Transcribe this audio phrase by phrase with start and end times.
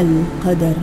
[0.00, 0.74] القدر.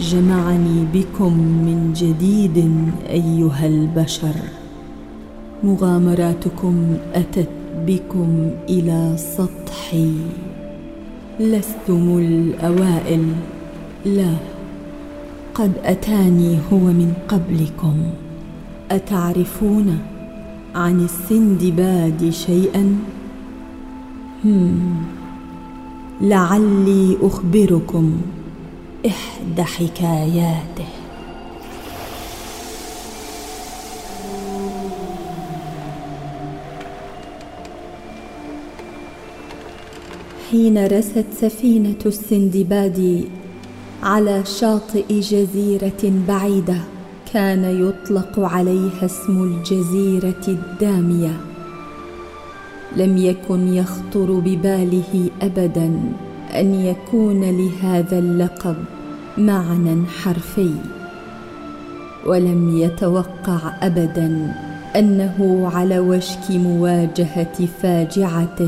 [0.00, 2.70] جمعني بكم من جديد
[3.10, 4.34] أيها البشر.
[5.64, 7.48] مغامراتكم أتت
[7.86, 10.12] بكم إلى سطحي.
[11.40, 13.24] لستم الأوائل.
[14.06, 14.34] لا
[15.54, 17.96] قد أتاني هو من قبلكم.
[18.90, 19.98] أتعرفون
[20.74, 22.96] عن السندباد شيئا؟
[24.44, 25.17] هم.
[26.20, 28.20] لعلي أخبركم
[29.06, 30.88] إحدى حكاياته.
[40.50, 43.24] حين رست سفينة السندباد
[44.02, 46.80] على شاطئ جزيرة بعيدة
[47.32, 51.47] كان يطلق عليها اسم الجزيرة الدامية.
[52.96, 56.00] لم يكن يخطر بباله ابدا
[56.54, 58.76] أن يكون لهذا اللقب
[59.38, 60.74] معنى حرفي.
[62.26, 64.54] ولم يتوقع ابدا
[64.96, 68.60] أنه على وشك مواجهة فاجعة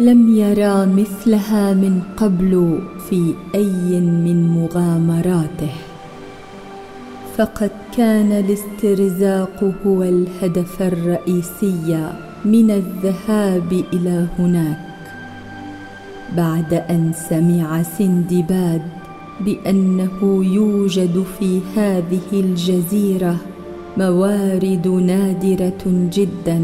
[0.00, 2.78] لم يرى مثلها من قبل
[3.10, 5.72] في أي من مغامراته.
[7.36, 12.08] فقد كان الاسترزاق هو الهدف الرئيسي
[12.44, 14.78] من الذهاب إلى هناك.
[16.36, 18.82] بعد أن سمع سندباد
[19.40, 23.36] بأنه يوجد في هذه الجزيرة
[23.96, 26.62] موارد نادرة جدا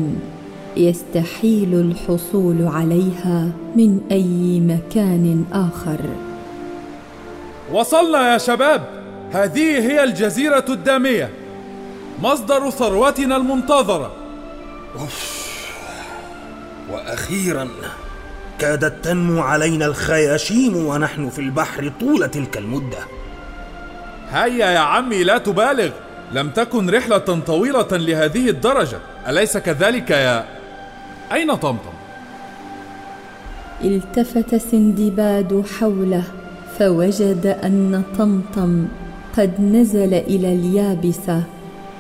[0.77, 6.01] يستحيل الحصول عليها من أي مكان آخر.
[7.73, 8.83] وصلنا يا شباب
[9.33, 11.31] هذه هي الجزيرة الدامية
[12.23, 14.13] مصدر ثروتنا المنتظرة.
[15.01, 15.38] أوف.
[16.91, 17.69] وأخيرا
[18.59, 22.99] كادت تنمو علينا الخياشيم ونحن في البحر طول تلك المدة.
[24.31, 25.91] هيا يا عمي لا تبالغ.
[26.33, 28.99] لم تكن رحلة طويلة لهذه الدرجة.
[29.29, 30.45] أليس كذلك يا
[31.33, 31.93] أين طمطم؟
[33.85, 36.25] التفت سندباد حوله
[36.79, 38.89] فوجد أن طمطم
[39.37, 41.43] قد نزل إلى اليابسة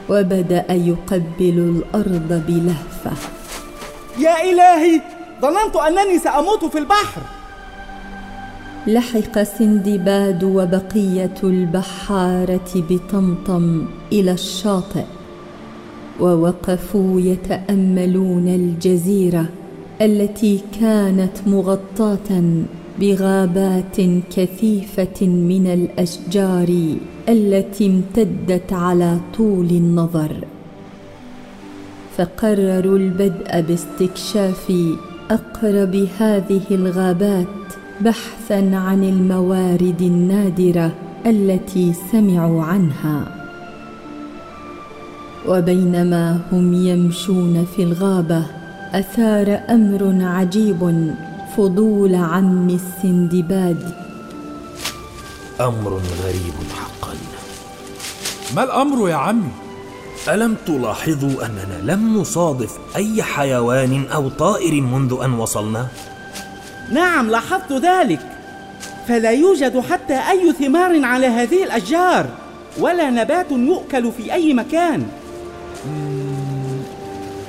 [0.09, 1.59] وبدأ يقبل
[1.95, 3.38] الأرض بلهفة.
[4.21, 5.01] يا إلهي
[5.43, 7.23] ظننت أنني سأموت في البحر.
[8.87, 15.05] لحق سندباد وبقية البحارة بطمطم إلى الشاطئ
[16.21, 19.47] ووقفوا يتأملون الجزيرة
[20.01, 22.43] التي كانت مغطاة
[23.01, 23.97] بغابات
[24.37, 26.97] كثيفة من الأشجار
[27.29, 30.45] التي امتدت على طول النظر.
[32.19, 34.73] فقرروا البدء باستكشاف
[35.31, 37.47] أقرب هذه الغابات
[38.01, 40.93] بحثا عن الموارد النادرة
[41.27, 43.29] التي سمعوا عنها.
[45.49, 48.47] وبينما هم يمشون في الغابة
[48.93, 51.13] أثار أمر عجيب
[51.57, 53.95] فضول عم السندباد.
[55.61, 57.15] أمر غريب حقا.
[58.57, 59.68] ما الأمر يا عمي؟
[60.29, 65.87] ألم تلاحظوا أننا لم نصادف أي حيوان أو طائر منذ أن وصلنا؟
[66.93, 68.21] نعم لاحظت ذلك.
[69.09, 72.27] فلا يوجد حتى أي ثمار على هذه الأشجار
[72.79, 75.07] ولا نبات يؤكل في أي مكان.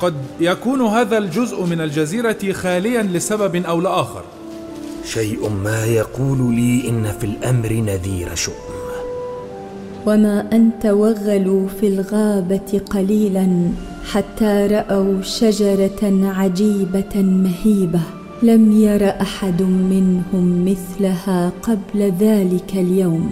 [0.01, 4.23] قد يكون هذا الجزء من الجزيرة خاليا لسبب أو لآخر.
[5.05, 8.78] شيء ما يقول لي إن في الأمر نذير شؤم.
[10.05, 13.47] وما ان توغلوا في الغابة قليلا
[14.11, 17.99] حتى رأوا شجرة عجيبة مهيبة.
[18.43, 23.29] لم ير أحد منهم مثلها قبل ذلك اليوم.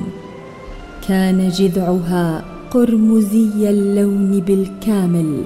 [1.07, 5.43] كان جذعها قرمزي اللون بالكامل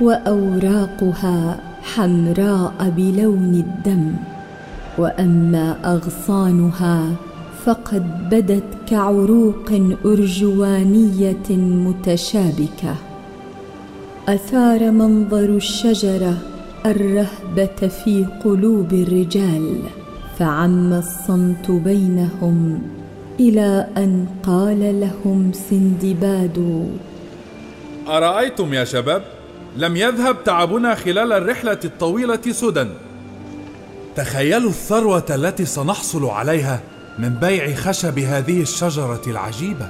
[0.00, 4.12] وأوراقها حمراء بلون الدم.
[4.98, 7.12] وأما أغصانها
[7.64, 9.72] فقد بدت كعروق
[10.04, 12.96] أرجوانية متشابكة.
[14.28, 16.36] أثار منظر الشجرة
[16.86, 19.78] الرهبة في قلوب الرجال
[20.38, 22.82] فعم الصمت بينهم
[23.40, 26.88] إلى أن قال لهم سندباد
[28.08, 29.22] أرأيتم يا شباب؟
[29.76, 32.86] لم يذهب تعبنا خلال الرحلة الطويلة سدى.
[34.16, 36.80] تخيلوا الثروة التي سنحصل عليها
[37.18, 39.88] من بيع خشب هذه الشجرة العجيبة.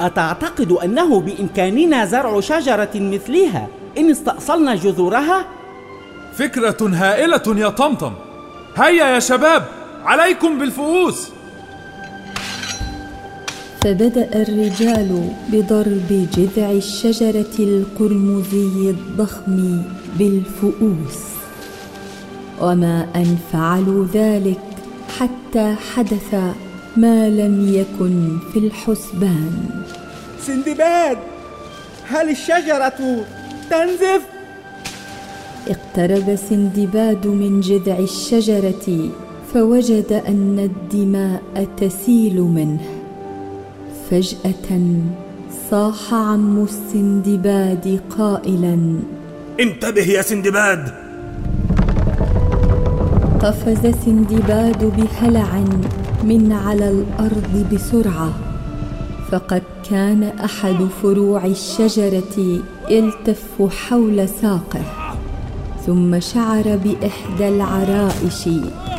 [0.00, 3.68] أتعتقد أنه بإمكاننا زرع شجرة مثلها؟
[3.98, 5.46] إن استأصلنا جذورها؟
[6.34, 8.12] فكرة هائلة يا طمطم.
[8.76, 9.64] هيا يا شباب
[10.04, 11.28] عليكم بالفؤوس.
[13.80, 19.82] فبدأ الرجال بضرب جذع الشجرة القرمزي الضخم
[20.18, 21.18] بالفؤوس.
[22.60, 24.67] وما أن فعلوا ذلك
[25.08, 26.34] حتى حدث
[26.96, 29.82] ما لم يكن في الحسبان.
[30.40, 31.18] سندباد
[32.08, 33.24] هل الشجرة
[33.70, 34.22] تنزف؟
[35.68, 39.10] اقترب سندباد من جذع الشجرة
[39.54, 42.80] فوجد أن الدماء تسيل منه.
[44.10, 44.80] فجأة
[45.70, 49.00] صاح عم السندباد قائلا
[49.60, 51.07] انتبه يا سندباد!
[53.42, 55.64] قفز سندباد بهلع
[56.24, 58.30] من على الأرض بسرعة
[59.30, 64.82] فقد كان أحد فروع الشجرة يلتف حول ساقه
[65.86, 68.48] ثم شعر بإحدى العرائش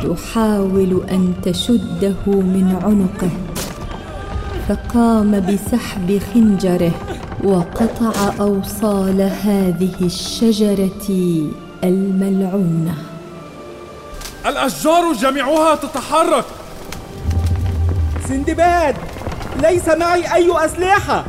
[0.02, 3.30] تحاول أن تشده من عنقه
[4.68, 6.92] فقام بسحب خنجره
[7.44, 11.10] وقطع أوصال هذه الشجرة
[11.84, 13.09] الملعونة.
[14.46, 16.44] الأشجار جميعها تتحرك.
[18.28, 18.94] سندباد
[19.62, 21.24] ليس معي أي أسلحة.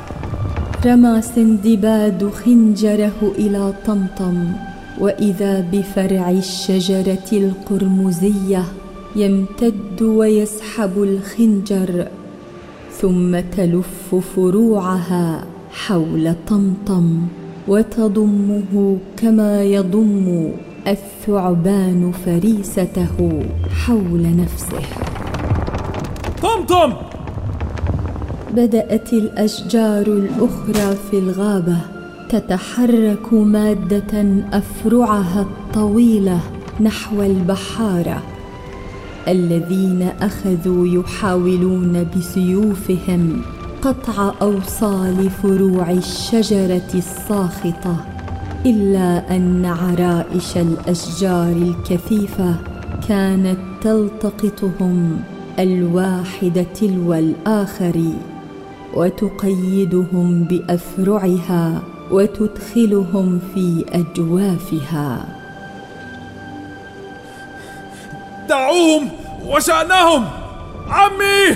[0.85, 4.51] رمى سندباد خنجره إلى طمطم
[4.99, 8.63] وإذا بفرع الشجرة القرمزية
[9.15, 12.07] يمتد ويسحب الخنجر
[13.01, 17.21] ثم تلف فروعها حول طمطم
[17.67, 20.51] وتضمه كما يضم.
[20.88, 23.44] الثعبان فريسته
[23.86, 24.81] حول نفسه.
[26.42, 26.94] طمطم
[28.54, 31.78] بدأت الأشجار الأخرى في الغابة
[32.30, 36.39] تتحرك مادة أفرعها الطويلة
[36.81, 38.22] نحو البحاره
[39.28, 43.42] الذين أخذوا يحاولون بسيوفهم
[43.81, 47.95] قطع أوصال فروع الشجرة الساخطة.
[48.65, 52.55] إلا أن عرائش الأشجار الكثيفة
[53.07, 55.21] كانت تلتقطهم
[55.59, 58.01] الواحد تلو الآخر
[58.93, 61.81] وتقيدهم بأفرعها
[62.11, 65.25] وتدخلهم في أجوافها.
[68.49, 69.09] دعوهم
[69.45, 70.25] وشأنهم!
[70.89, 71.55] عمي!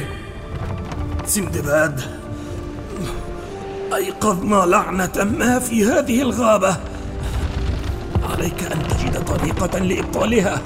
[1.26, 2.02] سندباد
[3.96, 6.95] أيقظنا لعنة ما في هذه الغابة.
[8.26, 10.62] عليك أن تجد طريقة لإبطالها.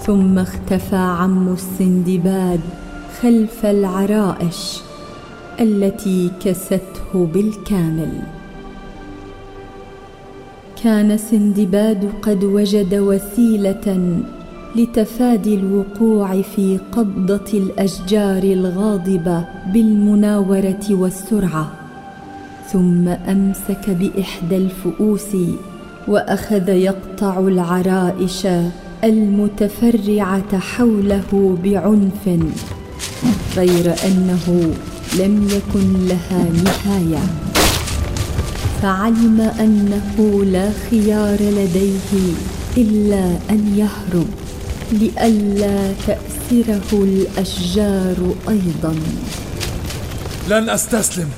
[0.00, 2.60] ثم اختفى عم السندباد
[3.22, 4.80] خلف العرائش
[5.60, 8.22] التي كسته بالكامل.
[10.82, 14.20] كان سندباد قد وجد وسيلة
[14.76, 21.79] لتفادي الوقوع في قبضة الأشجار الغاضبة بالمناورة والسرعة.
[22.72, 25.36] ثم أمسك بإحدى الفؤوس
[26.08, 28.46] وأخذ يقطع العرائش
[29.04, 32.40] المتفرعة حوله بعنف
[33.56, 34.74] غير أنه
[35.18, 37.22] لم يكن لها نهاية.
[38.82, 42.12] فعلم أنه لا خيار لديه
[42.76, 44.26] إلا أن يهرب
[44.92, 48.94] لئلا تأسره الأشجار أيضا.
[50.50, 51.28] لن أستسلم.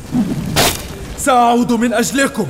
[1.22, 2.46] سأعود من أجلكم.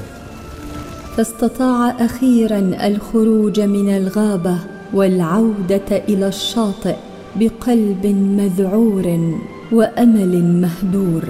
[1.17, 4.59] فاستطاع أخيرا الخروج من الغابة
[4.95, 6.97] والعودة إلى الشاطئ
[7.37, 8.07] بقلب
[8.41, 9.37] مذعور
[9.73, 11.23] وأمل مهدور.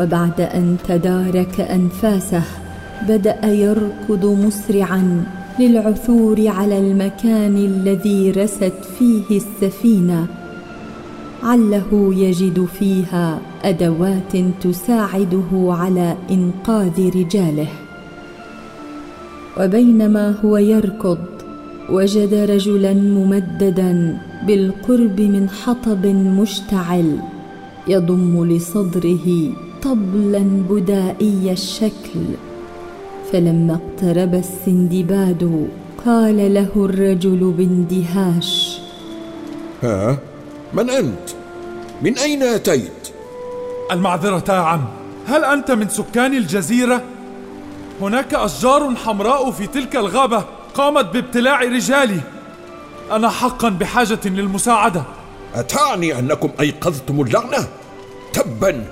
[0.00, 2.42] وبعد أن تدارك أنفاسه
[3.08, 5.24] بدأ يركض مسرعا
[5.58, 10.26] للعثور على المكان الذي رست فيه السفينة.
[11.46, 17.68] عله يجد فيها أدوات تساعده على إنقاذ رجاله.
[19.60, 21.18] وبينما هو يركض
[21.90, 26.06] وجد رجلا ممددا بالقرب من حطب
[26.40, 27.18] مشتعل
[27.88, 29.28] يضم لصدره
[29.82, 32.20] طبلا بدائي الشكل.
[33.32, 35.68] فلما اقترب السندباد
[36.06, 38.78] قال له الرجل باندهاش
[39.82, 40.18] ها؟
[40.74, 41.35] من أنت؟
[42.02, 43.12] من أين أتيت؟
[43.92, 44.84] المعذرة يا عم
[45.28, 47.02] هل أنت من سكان الجزيرة؟
[48.00, 52.20] هناك أشجار حمراء في تلك الغابة قامت بابتلاع رجالي.
[53.12, 55.02] أنا حقا بحاجة للمساعدة.
[55.54, 57.68] أتعني أنكم أيقظتم اللعنة؟
[58.32, 58.84] تبا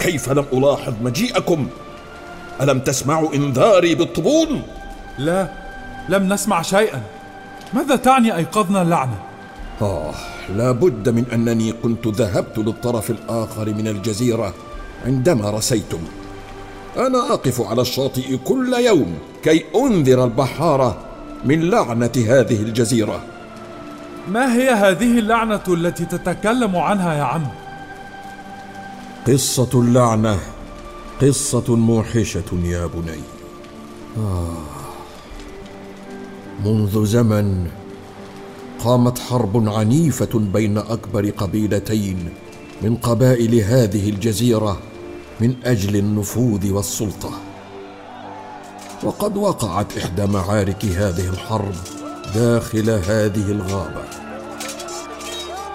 [0.00, 1.66] كيف لم ألاحظ مجيئكم؟
[2.60, 4.60] ألم تسمعوا إنذاري بالطبول؟
[5.18, 5.48] لا
[6.08, 7.02] لم نسمع شيئا.
[7.72, 9.31] ماذا تعني أيقظنا اللعنة؟
[9.82, 10.14] آه
[10.56, 14.54] لا بد من أنني كنت ذهبت للطرف الآخر من الجزيرة
[15.06, 15.98] عندما رسيتم.
[16.96, 20.98] أنا أقف على الشاطئ كل يوم كي أنذر البحارة
[21.44, 23.22] من لعنة هذه الجزيرة.
[24.28, 27.46] ما هي هذه اللعنة التي تتكلم عنها يا عم؟
[29.26, 30.38] قصة اللعنة
[31.22, 33.22] قصة موحشة يا بني.
[34.18, 34.56] آه
[36.64, 37.66] منذ زمن
[38.84, 42.28] قامت حرب عنيفة بين أكبر قبيلتين
[42.82, 44.78] من قبائل هذه الجزيرة
[45.40, 47.30] من أجل النفوذ والسلطة.
[49.02, 51.74] وقد وقعت إحدى معارك هذه الحرب
[52.34, 54.04] داخل هذه الغابة.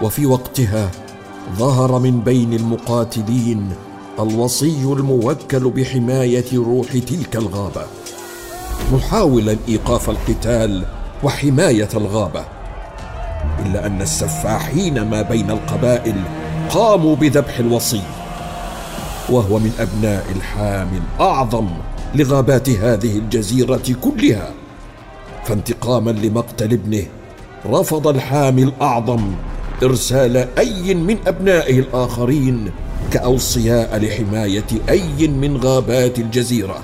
[0.01, 0.91] وفي وقتها
[1.57, 3.69] ظهر من بين المقاتلين
[4.19, 7.85] الوصي الموكل بحماية روح تلك الغابة
[8.93, 10.85] محاولا إيقاف القتال
[11.23, 12.56] وحماية الغابة.
[13.65, 16.15] إلا أن السفاحين ما بين القبائل
[16.69, 18.01] قاموا بذبح الوصي
[19.29, 21.67] وهو من أبناء الحامي الأعظم
[22.15, 24.51] لغابات هذه الجزيرة كلها.
[25.45, 27.03] فانتقاما لمقتل ابنه
[27.65, 29.31] رفض الحامي الأعظم
[29.83, 32.71] إرسال أي من أبنائه الآخرين
[33.11, 36.79] كأوصياء لحماية أي من غابات الجزيرة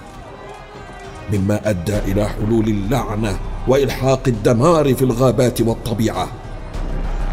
[1.34, 3.38] مما أدى إلى حلول اللعنة
[3.68, 6.28] وإلحاق الدمار في الغابات والطبيعة.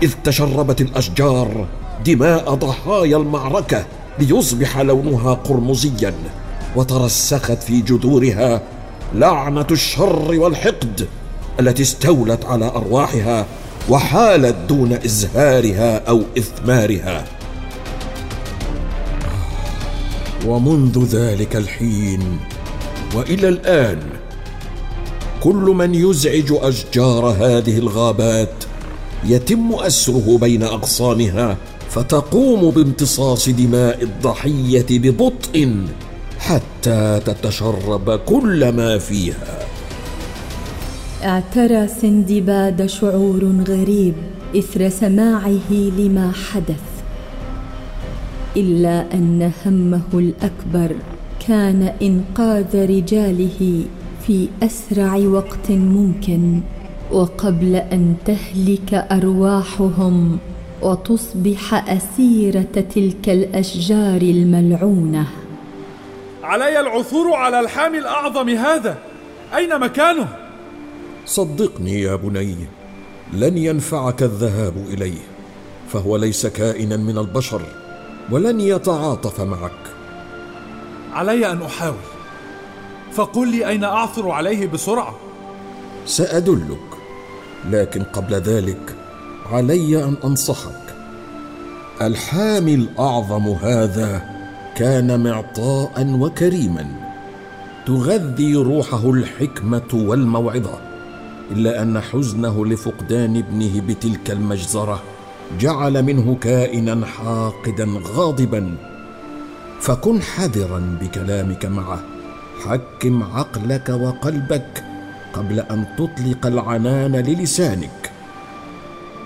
[0.03, 1.67] إذ تشربت الأشجار
[2.07, 3.85] دماء ضحايا المعركة
[4.19, 6.15] ليصبح لونها قرمزيا
[6.77, 8.63] وترسخت في جذورها
[9.15, 11.09] لعنة الشر والحقد
[11.61, 13.47] التي استولت على أرواحها
[13.89, 17.25] وحالت دون إزهارها أو إثمارها.
[20.47, 22.39] ومنذ ذلك الحين
[23.15, 23.99] وإلى الآن
[25.43, 28.65] كل من يزعج أشجار هذه الغابات
[29.25, 31.57] يتم أسره بين اغصانها
[31.91, 35.85] فتقوم بامتصاص دماء الضحية ببطء
[36.39, 39.59] حتى تتشرب كل ما فيها.
[41.25, 44.15] اعترى سندباد شعور غريب
[44.57, 46.85] إثر سماعه لما حدث.
[48.57, 50.97] إلا أن همه الأكبر
[51.49, 53.85] كان إنقاذ رجاله
[54.27, 56.61] في أسرع وقت ممكن.
[57.13, 60.39] وقبل أن تهلك أرواحهم
[60.83, 65.27] وتصبح أسيرة تلك الأشجار الملعونة.
[66.43, 68.99] علي العثور على الحامي الأعظم هذا.
[69.57, 70.29] أين مكانه؟
[71.27, 72.57] صدقني يا بني
[73.33, 75.21] لن ينفعك الذهاب إليه
[75.93, 77.63] فهو ليس كائنا من البشر
[78.31, 79.83] ولن يتعاطف معك.
[81.13, 81.95] علي أن أحاول.
[83.13, 85.15] فقل لي أين أعثر عليه بسرعة؟
[86.07, 87.00] سأدلك.
[87.71, 88.97] لكن قبل ذلك
[89.53, 90.95] علي أن أنصحك.
[92.03, 94.23] الحامي الاعظم هذا
[94.77, 96.87] كان معطاء وكريما
[97.87, 100.79] تغذي روحه الحكمة والموعظة
[101.51, 105.03] إلا أن حزنه لفقدان ابنه بتلك المجزرة
[105.61, 108.77] جعل منه كائنا حاقدا غاضبا.
[109.81, 112.01] فكن حذرا بكلامك معه
[112.65, 114.85] حكم عقلك وقلبك
[115.33, 118.11] قبل أن تطلق العنان للسانك.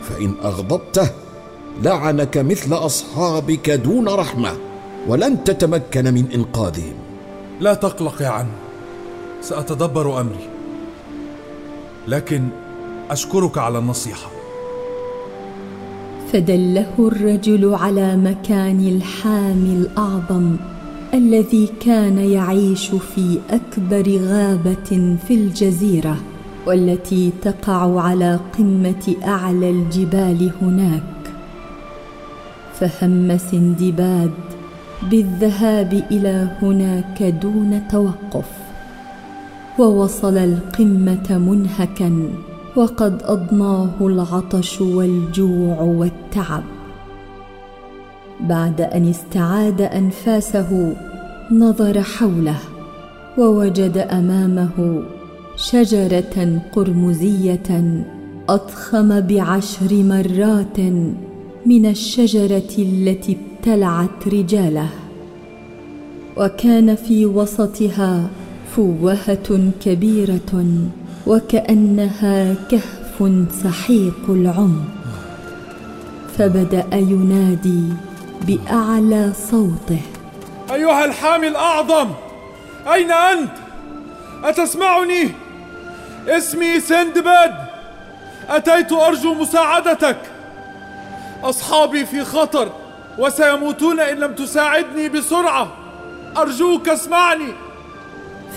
[0.02, 1.11] فإن أغضبته
[1.82, 4.52] لعنك مثل أصحابك دون رحمة
[5.08, 6.94] ولن تتمكن من إنقاذهم.
[7.61, 8.46] لا تقلق يا عم
[9.42, 10.49] سأتدبر أمري.
[12.08, 12.49] لكن
[13.11, 14.30] أشكرك على النصيحة.
[16.32, 20.56] فدله الرجل على مكان الحامي الأعظم.
[21.14, 26.16] الذي كان يعيش في أكبر غابة في الجزيرة
[26.66, 31.02] والتي تقع على قمة أعلى الجبال هناك.
[32.75, 34.30] فهم سندباد
[35.11, 38.50] بالذهاب إلى هناك دون توقف
[39.78, 42.28] ووصل القمة منهكا
[42.76, 46.74] وقد أضناه العطش والجوع والتعب.
[48.41, 50.97] بعد أن استعاد أنفاسه
[51.50, 52.59] نظر حوله
[53.38, 55.03] ووجد أمامه
[55.57, 58.03] شجرة قرمزية
[58.49, 60.81] أضخم بعشر مرات
[61.67, 64.88] من الشجرة التي ابتلعت رجاله.
[66.37, 68.31] وكان في وسطها
[68.76, 70.64] فوهة كبيرة
[71.26, 74.85] وكأنها كهف سحيق العمق.
[76.38, 77.83] فبدأ ينادي
[78.47, 80.01] باعلى صوته.
[80.73, 82.11] أيها الحامي الأعظم
[82.93, 83.51] أين أنت؟
[84.45, 85.31] أتسمعني؟
[86.29, 87.55] اسمي سندباد.
[88.49, 90.19] أتيت أرجو مساعدتك.
[91.43, 92.69] أصحابي في خطر
[93.19, 95.69] وسيموتون إن لم تساعدني بسرعة.
[96.37, 97.53] أرجوك اسمعني.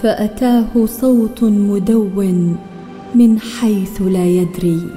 [0.03, 2.57] فأتاه صوت مدون
[3.15, 4.87] من حيث لا يدري.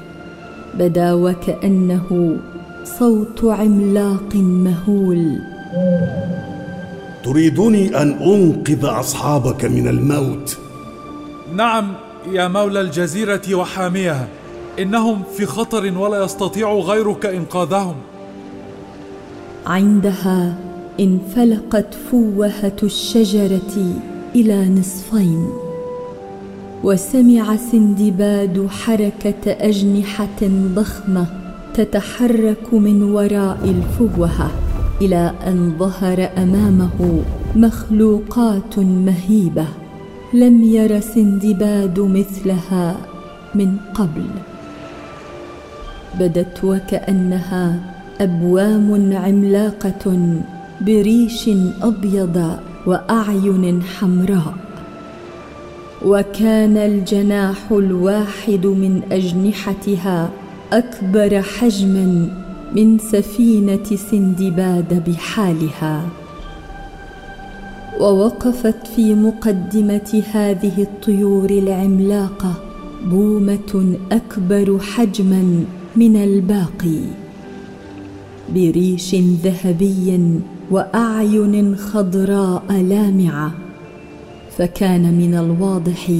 [0.74, 2.36] بدا وكأنه
[2.84, 5.38] صوت عملاق مهول.
[7.24, 10.58] تريدني أن أنقذ أصحابك من الموت.
[11.54, 11.92] نعم
[12.32, 14.28] يا مولى الجزيرة وحاميها.
[14.78, 17.94] إنهم في خطر ولا يستطيع غيرك إنقاذهم.
[19.66, 20.54] عندها
[21.00, 23.94] انفلقت فوهة الشجرة
[24.34, 25.48] إلى نصفين.
[26.84, 30.40] وسمع سندباد حركة أجنحة
[30.74, 31.39] ضخمة
[31.74, 34.50] تتحرك من وراء الفوهة
[35.02, 37.22] إلى أن ظهر أمامه
[37.56, 39.66] مخلوقات مهيبة
[40.34, 42.96] لم ير سندباد مثلها
[43.54, 44.26] من قبل.
[46.20, 47.80] بدت وكأنها
[48.20, 50.04] أبوام عملاقة
[50.80, 51.50] بريش
[51.82, 54.54] أبيض وأعين حمراء.
[56.04, 60.30] وكان الجناح الواحد من أجنحتها
[60.72, 62.28] أكبر حجما
[62.76, 66.08] من سفينة سندباد بحالها.
[68.00, 72.54] ووقفت في مقدمة هذه الطيور العملاقة
[73.04, 75.64] بومة أكبر حجما
[75.96, 77.00] من الباقي.
[78.54, 83.52] بريش ذهبي وأعين خضراء لامعة.
[84.58, 86.10] فكان من الواضح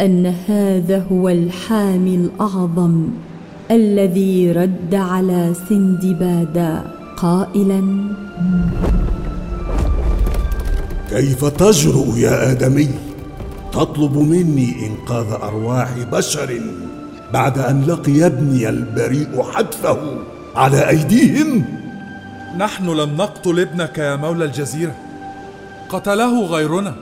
[0.00, 3.08] أن هذا هو الحامي الأعظم.
[3.70, 6.82] الذي رد على سندباد
[7.16, 8.04] قائلا.
[11.10, 12.88] كيف تجرؤ يا آدمي؟
[13.72, 16.60] تطلب مني إنقاذ أرواح بشر
[17.32, 19.98] بعد أن لقي ابني البريء حتفه
[20.56, 21.64] على أيديهم؟
[22.58, 24.94] نحن لم نقتل ابنك يا مولى الجزيرة.
[25.88, 26.94] قتله غيرنا.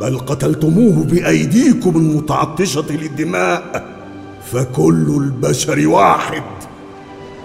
[0.00, 3.91] بل قتلتموه بأيديكم المتعطشة للدماء.
[4.52, 6.42] فكل البشر واحد.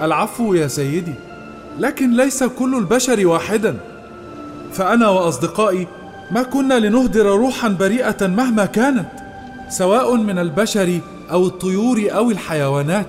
[0.02, 1.14] العفو يا سيدي
[1.80, 3.78] لكن ليس كل البشر واحدا.
[4.74, 5.88] فأنا وأصدقائي
[6.32, 9.10] ما كنا لنهدر روحا بريئة مهما كانت
[9.70, 11.00] سواء من البشر
[11.32, 13.08] أو الطيور أو الحيوانات.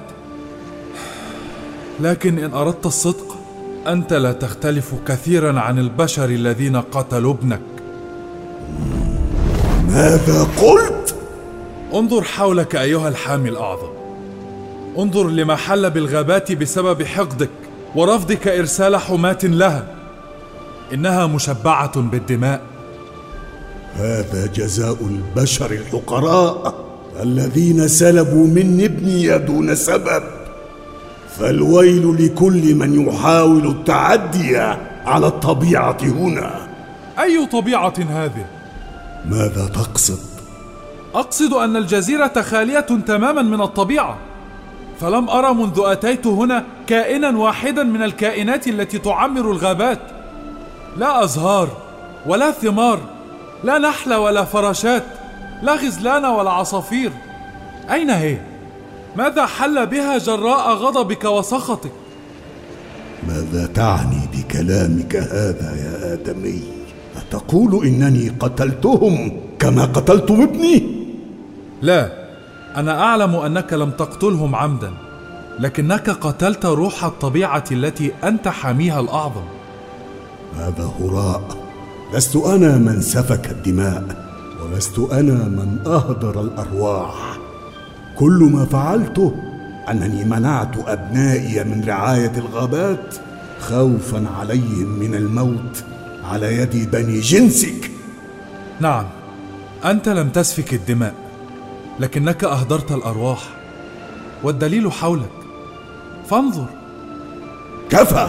[2.01, 3.37] لكن إن أردت الصدق
[3.87, 7.61] أنت لا تختلف كثيرا عن البشر الذين قتلوا ابنك.
[9.89, 11.18] ماذا قلت؟
[11.95, 13.89] انظر حولك أيها الحامي الأعظم.
[14.99, 17.51] انظر لما حل بالغابات بسبب حقدك
[17.95, 19.87] ورفضك إرسال حماة لها.
[20.95, 22.61] إنها مشبعة بالدماء.
[23.95, 26.75] هذا جزاء البشر الحقراء
[27.23, 30.23] الذين سلبوا من ابني دون سبب.
[31.39, 34.57] فالويل لكل من يحاول التعدي
[35.07, 36.69] على الطبيعة هنا.
[37.19, 38.47] أي طبيعة هذه؟
[39.25, 40.38] ماذا تقصد؟
[41.19, 44.19] أقصد أن الجزيرة خالية تماما من الطبيعة.
[45.01, 49.99] فلم أرى منذ أتيت هنا كائنا واحدا من الكائنات التي تعمر الغابات.
[50.97, 51.69] لا أزهار
[52.27, 53.01] ولا ثمار
[53.65, 55.05] لا نحل ولا فراشات
[55.63, 57.13] لا غزلان ولا عصافير.
[57.91, 58.39] أين هي؟
[59.17, 61.93] ماذا حل بها جراء غضبك وسخطك؟
[63.29, 66.63] ماذا تعني بكلامك هذا يا آدمي؟
[67.17, 70.98] أتقول إنني قتلتهم كما قتلتم ابني؟
[71.83, 72.13] لا
[72.77, 74.93] أنا أعلم أنك لم تقتلهم عمدا
[75.59, 79.45] لكنك قتلت روح الطبيعة التي أنت حاميها الأعظم.
[80.57, 81.43] هذا هراء.
[82.15, 84.05] لست أنا من سفك الدماء
[84.63, 87.39] ولست أنا من أهدر الأرواح.
[88.17, 89.35] كل ما فعلته
[89.91, 93.15] أنني منعت أبنائي من رعاية الغابات
[93.61, 95.85] خوفا عليهم من الموت
[96.25, 97.91] على يد بني جنسك.
[98.81, 99.05] نعم
[99.85, 101.28] أنت لم تسفك الدماء.
[102.01, 103.39] لكنك أهدرت الأرواح
[104.43, 105.31] والدليل حولك.
[106.31, 106.67] فانظر.
[107.91, 108.29] كفى.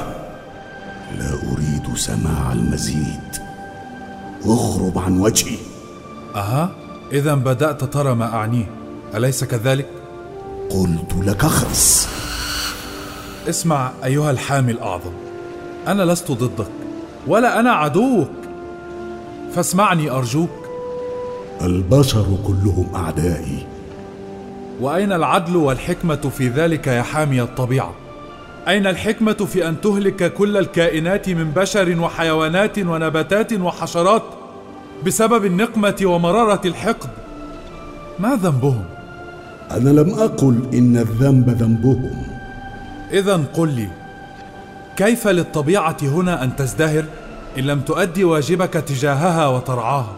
[1.17, 3.37] لا أريد سماع المزيد.
[4.45, 5.57] اغرب عن وجهي.
[6.35, 6.69] أها
[7.11, 8.71] إذا بدأت ترى ما أعنيه.
[9.15, 9.87] أليس كذلك؟
[10.69, 12.09] قلت لك اخرس.
[13.49, 15.11] اسمع أيها الحامي الاعظم
[15.87, 16.71] أنا لست ضدك
[17.27, 18.29] ولا أنا عدوك.
[19.53, 20.58] فاسمعني أرجوك.
[21.61, 23.65] البشر كلهم أعدائي.
[24.81, 27.93] وأين العدل والحكمة في ذلك يا حامي الطبيعة؟
[28.67, 34.23] أين الحكمة في أن تهلك كل الكائنات من بشر وحيوانات ونباتات وحشرات
[35.05, 37.09] بسبب النقمة ومرارة الحقد؟
[38.19, 38.83] ما ذنبهم؟
[39.71, 42.23] أنا لم أقل إن الذنب ذنبهم.
[43.11, 43.87] إذا قل لي
[44.95, 47.05] كيف للطبيعة هنا أن تزدهر
[47.57, 50.15] إن لم تؤدي واجبك تجاهها وترعاها؟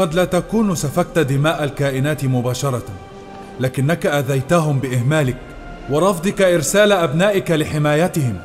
[0.00, 2.82] قد لا تكون سفكت دماء الكائنات مباشرة،
[3.60, 5.36] لكنك أذيتهم بإهمالك
[5.90, 8.38] ورفضك إرسال أبنائك لحمايتهم.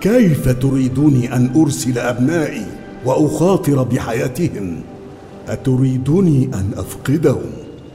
[0.00, 2.66] كيف تريدوني أن أرسل أبنائي
[3.04, 4.80] وأخاطر بحياتهم؟
[5.48, 7.50] أتريدني أن أفقدهم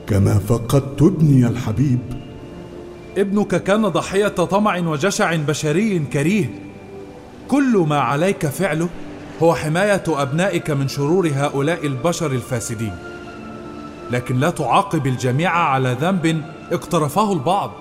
[0.08, 2.00] كما فقدت ابني الحبيب؟
[3.18, 6.50] ابنك كان ضحية طمع وجشع بشري كريه
[7.48, 8.90] كل ما عليك فعله
[9.42, 12.94] هو حماية أبنائك من شرور هؤلاء البشر الفاسدين.
[14.12, 16.42] لكن لا تعاقب الجميع على ذنب
[16.72, 17.72] اقترفه البعض.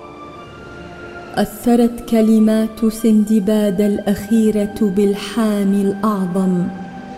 [1.35, 6.67] أثرت كلمات سندباد الأخيرة بالحامي الأعظم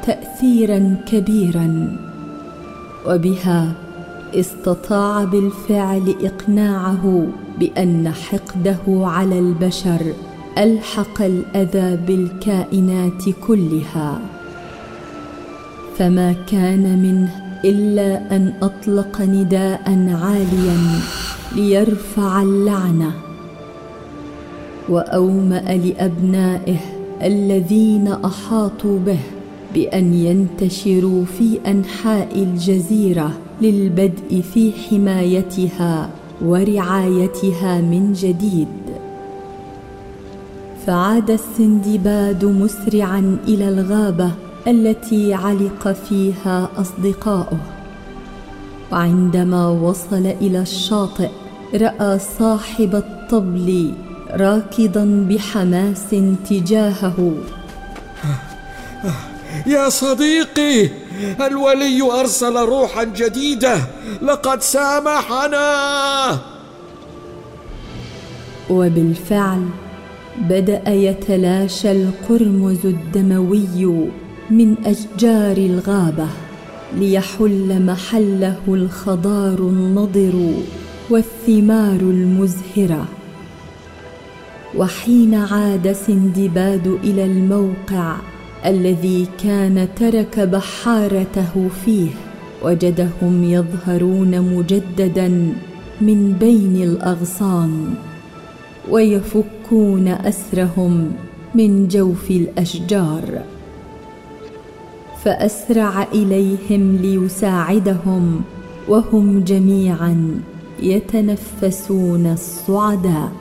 [0.06, 1.98] تأثيرا كبيرا
[3.08, 3.72] وبها
[4.36, 7.28] استطاع بالفعل إقناعه
[7.60, 10.14] بأن حقده على البشر
[10.58, 14.20] ألحق الأذى بالكائنات كلها.
[15.98, 17.32] فما كان منه
[17.66, 20.78] إلا أن أطلق نداء عاليا
[21.56, 23.12] ليرفع اللعنة.
[24.90, 26.78] وأومأ لأبنائه
[27.24, 29.20] الذين أحاطوا به
[29.74, 36.10] بأن ينتشروا في أنحاء الجزيرة للبدء في حمايتها
[36.42, 38.85] ورعايتها من جديد.
[40.88, 44.32] فعاد السندباد مسرعا إلى الغابة
[44.68, 47.58] التي علق فيها أصدقاؤه.
[48.92, 51.30] وعندما وصل إلى الشاطئ
[51.74, 53.94] رأى صاحب الطبل
[54.32, 56.10] راكضا بحماس
[56.50, 57.34] تجاهه.
[59.68, 60.90] يا صديقي
[61.42, 63.78] الولي أرسل روحا جديدة.
[64.22, 66.40] لقد سامحنا.
[68.70, 69.62] وبالفعل
[70.42, 74.10] بدأ يتلاشى القرمز الدموي
[74.50, 76.28] من أشجار الغابة
[76.98, 80.54] ليحل محله الخضار النضر
[81.10, 83.08] والثمار المزهرة.
[84.78, 88.16] وحين عاد سندباد إلى الموقع
[88.66, 92.10] الذي كان ترك بحارته فيه
[92.64, 95.28] وجدهم يظهرون مجددا
[96.02, 97.94] من بين الأغصان.
[98.92, 101.12] ويفكون أسرهم
[101.56, 103.44] من جوف الأشجار.
[105.24, 108.42] فأسرع إليهم ليساعدهم
[108.88, 110.42] وهم جميعا
[110.80, 113.32] يتنفسون الصعداء.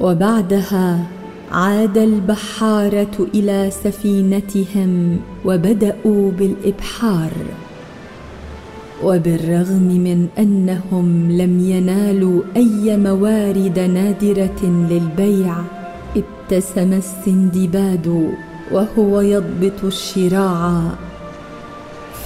[0.00, 1.06] وبعدها
[1.52, 7.30] عاد البحارة إلى سفينتهم وبدأوا بالإبحار.
[9.04, 15.54] وبالرغم من أنهم لم ينالوا أي موارد نادرة للبيع
[16.16, 18.32] ابتسم السندباد
[18.72, 20.90] وهو يضبط الشراع.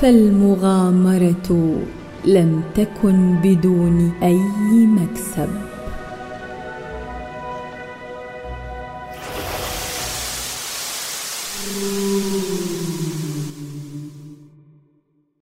[0.00, 1.76] فالمغامرة
[2.24, 4.40] لم تكن بدون أي
[4.87, 5.63] مكسب.